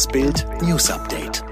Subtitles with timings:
[0.00, 1.44] Das Bild News Update.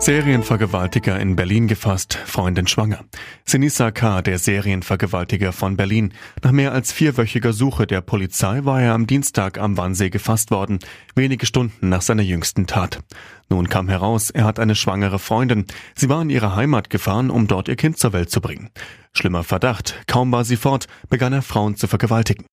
[0.00, 3.04] Serienvergewaltiger in Berlin gefasst, Freundin schwanger.
[3.44, 6.12] Sinisa K., der Serienvergewaltiger von Berlin.
[6.42, 10.80] Nach mehr als vierwöchiger Suche der Polizei war er am Dienstag am Wannsee gefasst worden,
[11.14, 13.04] wenige Stunden nach seiner jüngsten Tat.
[13.48, 15.66] Nun kam heraus, er hat eine schwangere Freundin.
[15.94, 18.70] Sie war in ihre Heimat gefahren, um dort ihr Kind zur Welt zu bringen.
[19.12, 20.02] Schlimmer Verdacht.
[20.08, 22.46] Kaum war sie fort, begann er Frauen zu vergewaltigen.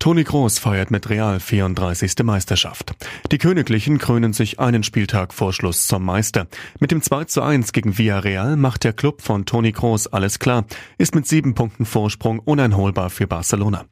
[0.00, 2.14] Toni Groß feiert mit Real 34.
[2.22, 2.94] Meisterschaft.
[3.30, 6.46] Die Königlichen krönen sich einen Spieltag vor Schluss zum Meister.
[6.78, 10.64] Mit dem 2 zu 1 gegen Villarreal macht der Club von Toni Groß alles klar,
[10.96, 13.84] ist mit sieben Punkten Vorsprung uneinholbar für Barcelona.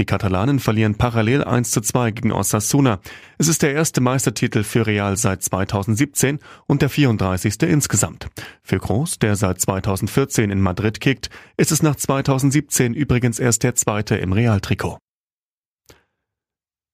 [0.00, 2.98] Die Katalanen verlieren parallel 1 zu 2 gegen Osasuna.
[3.38, 7.62] Es ist der erste Meistertitel für Real seit 2017 und der 34.
[7.62, 8.26] insgesamt.
[8.64, 13.76] Für Groß, der seit 2014 in Madrid kickt, ist es nach 2017 übrigens erst der
[13.76, 14.98] zweite im Real-Trikot.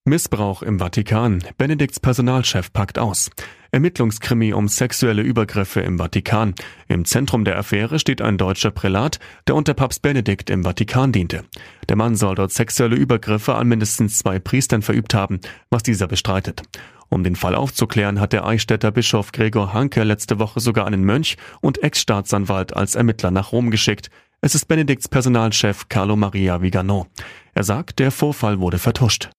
[0.09, 1.43] Missbrauch im Vatikan.
[1.57, 3.31] Benedikts Personalchef packt aus.
[3.71, 6.55] Ermittlungskrimi um sexuelle Übergriffe im Vatikan.
[6.89, 11.45] Im Zentrum der Affäre steht ein deutscher Prälat, der unter Papst Benedikt im Vatikan diente.
[11.89, 16.63] Der Mann soll dort sexuelle Übergriffe an mindestens zwei Priestern verübt haben, was dieser bestreitet.
[17.11, 21.37] Um den Fall aufzuklären, hat der Eichstätter Bischof Gregor Hanke letzte Woche sogar einen Mönch
[21.61, 24.11] und Ex-Staatsanwalt als Ermittler nach Rom geschickt.
[24.41, 27.07] Es ist Benedikts Personalchef Carlo Maria Vigano.
[27.55, 29.31] Er sagt, der Vorfall wurde vertuscht.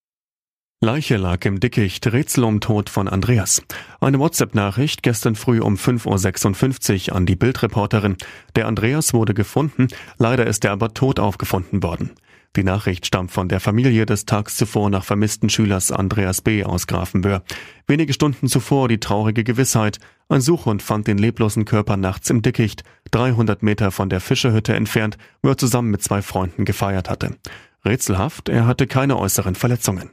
[0.82, 3.62] Leiche lag im Dickicht, Rätsel um Tod von Andreas.
[4.00, 8.16] Eine WhatsApp-Nachricht gestern früh um 5.56 Uhr an die Bildreporterin.
[8.56, 12.12] Der Andreas wurde gefunden, leider ist er aber tot aufgefunden worden.
[12.56, 16.64] Die Nachricht stammt von der Familie des tags zuvor nach vermissten Schülers Andreas B.
[16.64, 17.44] aus Grafenböhr.
[17.86, 20.00] Wenige Stunden zuvor die traurige Gewissheit.
[20.30, 25.18] Ein Suchhund fand den leblosen Körper nachts im Dickicht, 300 Meter von der Fischerhütte entfernt,
[25.44, 27.36] wo er zusammen mit zwei Freunden gefeiert hatte.
[27.84, 30.12] Rätselhaft, er hatte keine äußeren Verletzungen.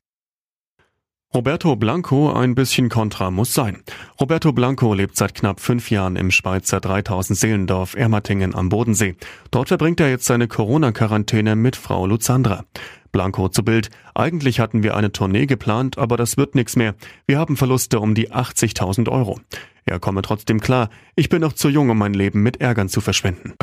[1.35, 3.83] Roberto Blanco ein bisschen kontra muss sein.
[4.21, 9.17] Roberto Blanco lebt seit knapp fünf Jahren im Schweizer 3000 Seelendorf Ermatingen am Bodensee.
[9.51, 12.65] Dort verbringt er jetzt seine Corona-Quarantäne mit Frau Luzandra.
[13.13, 13.91] Blanco zu Bild.
[14.15, 16.95] Eigentlich hatten wir eine Tournee geplant, aber das wird nichts mehr.
[17.27, 19.41] Wir haben Verluste um die 80.000 Euro.
[19.85, 20.91] Er komme trotzdem klar.
[21.17, 23.55] Ich bin noch zu jung, um mein Leben mit Ärgern zu verschwenden.